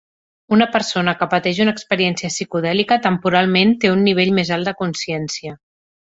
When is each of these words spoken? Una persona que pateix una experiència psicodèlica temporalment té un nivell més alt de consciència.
Una 0.55 0.67
persona 0.75 1.13
que 1.19 1.27
pateix 1.33 1.59
una 1.65 1.73
experiència 1.77 2.31
psicodèlica 2.35 2.99
temporalment 3.05 3.75
té 3.85 3.93
un 3.99 4.03
nivell 4.09 4.35
més 4.41 4.53
alt 4.57 4.71
de 4.71 4.75
consciència. 4.83 5.55